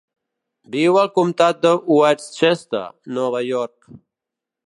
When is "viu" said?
0.75-0.95